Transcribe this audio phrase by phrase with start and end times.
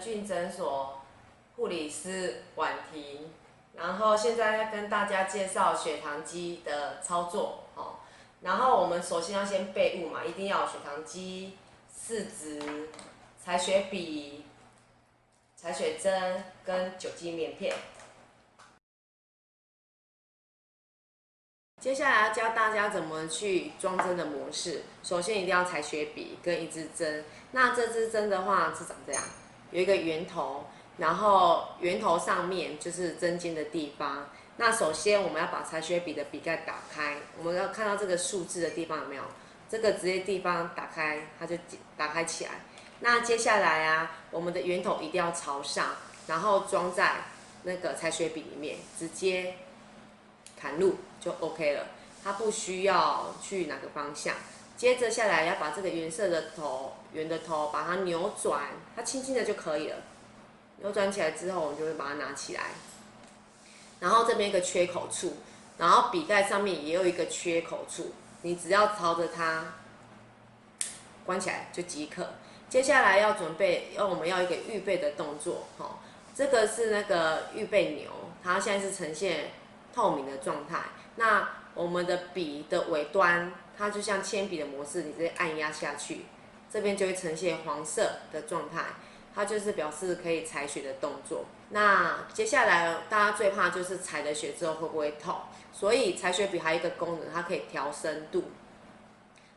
[0.00, 1.00] 俊诊所
[1.56, 3.30] 护理师婉婷，
[3.74, 7.96] 然后现在要跟大家介绍血糖机的操作哦。
[8.40, 11.56] 然后我们首先要先备物嘛，一定要有血糖机、
[11.94, 12.88] 试纸、
[13.42, 14.44] 采血笔、
[15.56, 17.74] 采血针跟酒精棉片。
[21.80, 24.82] 接下来要教大家怎么去装针的模式。
[25.02, 27.24] 首先一定要采血笔跟一支针。
[27.50, 29.22] 那这支针的话是长这样，
[29.72, 30.66] 有一个圆头，
[30.98, 34.28] 然后圆头上面就是针尖的地方。
[34.58, 39.22] 那首先我们要把采血笔的笔盖打开，我们要看到这个数字的地方有没有？
[39.68, 41.56] 这个直接地方打开，它就
[41.96, 42.50] 打开起来。
[43.00, 45.96] 那接下来啊，我们的圆头一定要朝上，
[46.26, 47.14] 然后装在
[47.62, 49.56] 那个采血笔里面，直接
[50.60, 50.96] 砍入。
[51.18, 51.86] 就 OK 了，
[52.22, 54.34] 它不需要去哪个方向。
[54.76, 58.62] 接着下来要把这个圆色的头、圆的头把它扭转，
[58.96, 59.96] 它轻轻的就可以了。
[60.78, 62.62] 扭转起来之后，我们就会把它拿起来。
[64.00, 65.36] 然后这边一个缺口处，
[65.78, 69.74] 然后笔盖上面也有一个缺口处，你只要朝着它
[71.24, 72.30] 关起来就即可。
[72.68, 75.98] 接下来要准备，要我们要一个预备的动作，哈，
[76.34, 78.10] 这个是那个预备钮，
[78.42, 79.52] 它现在是呈现
[79.94, 80.80] 透明的状态。
[81.16, 86.26] 那我们的笔的尾端，它就像铅笔的模式，你直接按压下去，
[86.70, 88.84] 这边就会呈现黄色的状态，
[89.34, 91.46] 它就是表示可以采血的动作。
[91.70, 95.36] 那接下来大家最怕就是采了血之后会不会痛，
[95.72, 98.50] 所以采血笔还有一个功能，它可以调深度。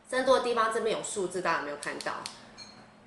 [0.08, 2.14] 深度的地方这边有数字，大家有没有看到？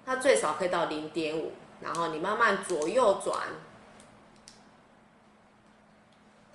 [0.06, 3.38] 它最少可以到零点五，然后你慢慢左右转。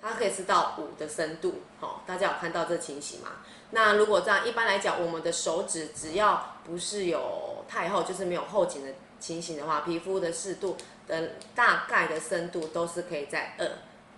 [0.07, 3.31] 它可以是到五的深度，好，大家有看到这情形吗？
[3.71, 13.67] 那如果这样，一般来讲，我们的手指只要不是有太厚，就是没有后紧的情形的话，皮肤的适度的大概的深度都是可以在二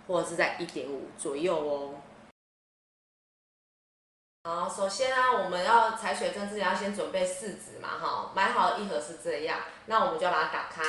[0.06, 1.94] 或者是在一点五左右哦。
[4.44, 10.82] 好，首先呢，我们要采血针之前要先准备试纸嘛，哈，买好一盒是这样，那我们就要把它打开。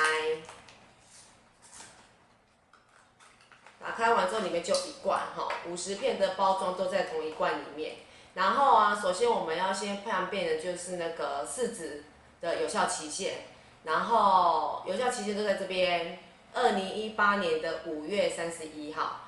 [3.80, 7.96] 打开完之后，里面就一罐哈，五十片的包装都在同一罐里面。
[8.34, 12.04] 然后啊，首先我们要先判别的就是那个试纸
[12.40, 13.38] 的有效期限，
[13.84, 16.18] 然后有效期限都在这边，
[16.52, 19.22] 二零一八年的五月三十一号。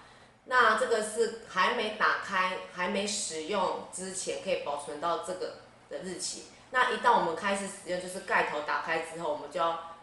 [0.44, 6.44] 那这个是还没打开、还没使用之前可以保存到这个的日期。
[6.70, 9.96] 那一旦我们开始使用，就是盖头打开之后，我们就要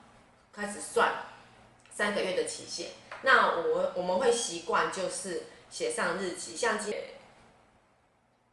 [0.51, 1.11] 开始算
[1.91, 2.87] 三个月的期限。
[3.21, 6.95] 那我我们会习惯就是写上日期，像今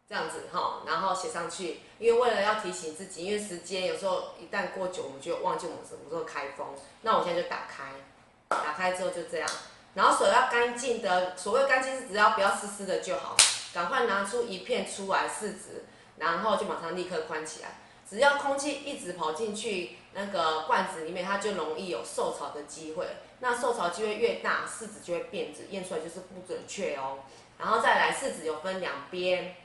[0.09, 6.67] 这样子哈，然后写上去，因为为了要提醒自己，因为时间有时候一旦过久，我们就忘记我们什么时候开封。
[7.03, 7.85] 那我现在就打开，
[8.49, 9.51] 打开之后就这样，
[9.95, 13.37] 然后手要干净的，所谓干净是只要不要湿湿的就好，
[13.75, 15.85] 赶快拿出一片出来试纸，
[16.19, 17.81] 然后就马上立刻关起来。
[18.09, 23.07] 只要空气一直跑进去那个罐子里面，它就容易有受潮的机会。
[23.41, 27.19] 那受潮机会越大，试纸就会变质，验出来就是不准确哦。
[27.59, 29.57] 然后再来，试纸有分两边，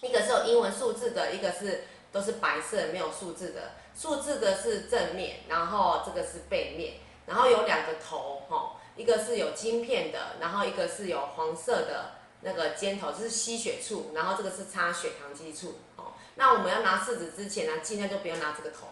[0.00, 3.72] 一个是有英文数字的，一个是都是白色没有数字的。
[3.94, 6.94] 数字的是正面，然后这个是背面，
[7.26, 16.14] 然后有两个头哈，一个是有晶片的，然后一个是有黄色的那个尖头，就是吸血处，然后这个是插血糖基处哦。
[16.36, 18.88] 那我们要拿试纸之前呢，尽量就不要拿这个头，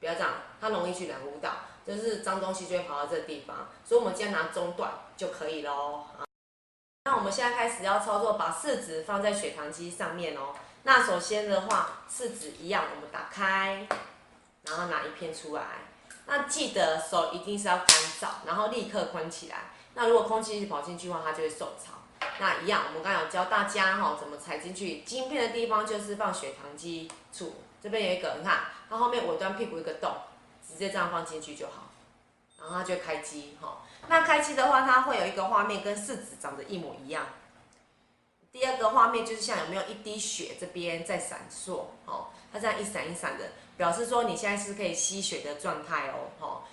[0.00, 0.30] 不要这样，
[0.60, 1.52] 它容易去染污到，
[1.86, 6.04] 就是脏东西就会跑到这个地方，所以我们尽量拿中段就可以喽。
[7.04, 10.54] 那我们现在开始要操作，把试纸放在血糖机上面哦。
[10.84, 13.86] 那首先的话，试纸一样，我们打开，
[14.64, 15.62] 然后拿一片出来。
[16.26, 17.86] 那记得手一定是要干
[18.20, 19.70] 燥，然后立刻关起来。
[19.94, 22.01] 那如果空气一跑进去的话，它就会受潮。
[22.42, 25.02] 那一样，我们刚刚有教大家哈，怎么踩进去。
[25.02, 30.12] 晶片的地方就是放血糖机处，这边有一个，你看，它后面尾端屁股一个洞，
[30.68, 31.92] 直接这样放进去就好，
[32.58, 33.82] 然后它就开机哈。
[34.08, 37.26] 那开机的话，它会有一个画面跟试纸长得一模一样。
[38.50, 46.64] 第二个画面就是像有没有一滴血这边在闪烁，哦，它这样一闪一闪的，表示说你现在是可以吸血的状态哦，哈。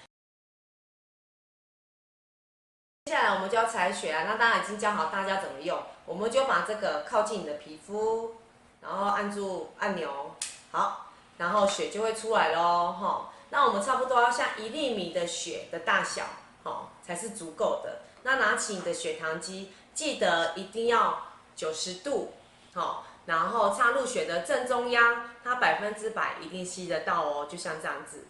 [3.09, 8.35] 接下来我们就要采血啊，那当然已经教好大家怎么用，我们就把这个靠近你的皮肤，
[8.81, 10.35] 然后按住按钮，
[10.69, 11.07] 好，
[11.39, 13.31] 然后血就会出来喽，哈。
[13.49, 16.23] 那我们差不多要像一粒米的血的大小，
[16.61, 18.01] 好，才是足够的。
[18.21, 22.33] 那拿起你的血糖机，记得一定要九十度，
[22.75, 28.27] 好，然后插入血的正中央，它百分之百一定吸得到哦，就像这样子。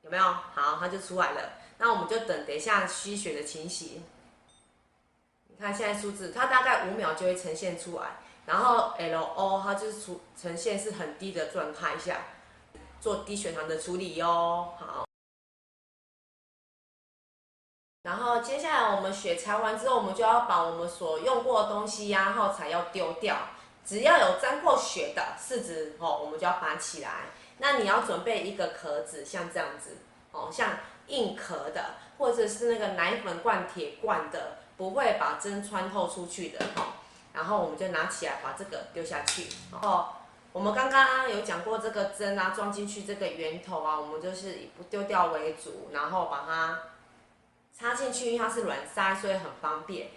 [0.00, 0.24] 有没有？
[0.24, 1.59] 好，它就出来了。
[1.82, 4.04] 那我们就等等一下吸血的情形。
[5.48, 8.18] 你看现在数字，它大概五秒就会呈现出来。
[8.44, 12.18] 然后 L O 它就是出呈现是很低的状态下，
[13.00, 14.74] 做低血糖的处理哟。
[14.78, 15.06] 好。
[18.02, 23.38] 然后接下来我们血查完之后，我们就要把我们所用过的东西呀、耗材要丢掉。
[23.86, 27.30] 只要有沾过血的试纸哦，我们就要拔起来。
[27.56, 29.96] 那你要准备一个壳子，像这样子
[30.32, 30.78] 哦，像
[31.08, 36.92] 硬壳的，或者是那个奶粉罐、铁罐的，不会把针穿透出去的哦。
[37.32, 39.46] 然后我们就拿起来，把这个丢下去。
[39.70, 40.14] 哦，
[40.52, 46.78] 我们刚刚有讲过这个针啊，装进去这个圆头啊，我们就是以不丢掉为主，然后把它
[47.76, 50.10] 插进去，因为它是软塞，所以很方便。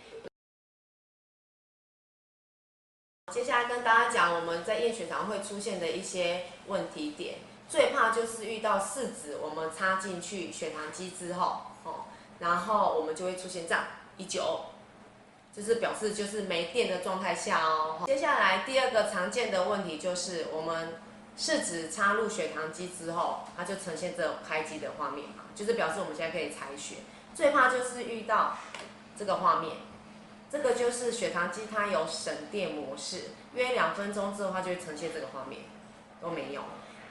[3.32, 7.40] 接下来跟大家讲，我们在验血糖会出现的一些问题点，
[7.70, 12.06] 最怕就是遇到试纸，我们插进去血糖机之后，哦，
[12.40, 13.84] 然后我们就会出现这样
[14.18, 14.66] 一九，
[15.56, 18.02] 就是表示就是没电的状态下哦。
[18.06, 21.00] 接下来第二个常见的问题就是我们
[21.36, 26.98] 试纸插入血糖机之后，它就呈现这种开机的画面嘛，就是表示我们现在可以采血。
[27.34, 28.58] 最怕就是遇到
[29.18, 29.78] 这个画面。
[30.52, 35.62] 这个就是血糖机，它有省电模式，约两分钟之后，它就会呈现这个画面，
[36.22, 36.62] 都没有。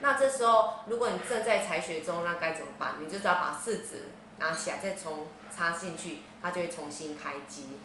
[0.03, 2.95] 那这时候，如果你正在采血中，那该怎么办？
[3.01, 4.09] 你就只要把试纸
[4.39, 7.79] 拿起来，再重插进去，它就会重新开机。